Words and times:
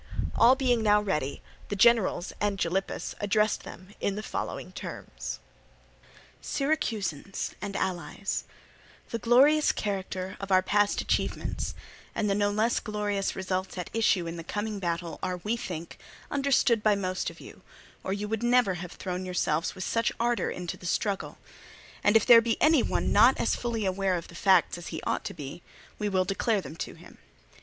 All 0.33 0.55
being 0.55 0.81
now 0.81 0.99
ready, 0.99 1.43
the 1.69 1.75
generals 1.75 2.33
and 2.41 2.57
Gylippus 2.57 3.13
addressed 3.21 3.61
them 3.61 3.93
in 3.99 4.15
the 4.15 4.23
following 4.23 4.71
terms: 4.71 5.37
"Syracusans 6.41 7.53
and 7.61 7.75
allies, 7.75 8.45
the 9.11 9.19
glorious 9.19 9.71
character 9.71 10.37
of 10.39 10.51
our 10.51 10.63
past 10.63 11.01
achievements 11.01 11.75
and 12.15 12.27
the 12.27 12.33
no 12.33 12.49
less 12.49 12.79
glorious 12.79 13.35
results 13.35 13.77
at 13.77 13.91
issue 13.93 14.25
in 14.25 14.37
the 14.37 14.43
coming 14.43 14.79
battle 14.79 15.19
are, 15.21 15.37
we 15.37 15.55
think, 15.55 15.99
understood 16.31 16.81
by 16.81 16.95
most 16.95 17.29
of 17.29 17.39
you, 17.39 17.61
or 18.03 18.11
you 18.11 18.27
would 18.27 18.41
never 18.41 18.73
have 18.73 18.93
thrown 18.93 19.23
yourselves 19.23 19.75
with 19.75 19.83
such 19.83 20.11
ardour 20.19 20.49
into 20.49 20.77
the 20.77 20.87
struggle; 20.87 21.37
and 22.03 22.17
if 22.17 22.25
there 22.25 22.41
be 22.41 22.59
any 22.59 22.81
one 22.81 23.11
not 23.13 23.39
as 23.39 23.55
fully 23.55 23.85
aware 23.85 24.15
of 24.15 24.29
the 24.29 24.33
facts 24.33 24.79
as 24.79 24.87
he 24.87 24.99
ought 25.03 25.23
to 25.23 25.35
be, 25.35 25.61
we 25.99 26.09
will 26.09 26.25
declare 26.25 26.59
them 26.59 26.75
to 26.75 26.95
him. 26.95 27.19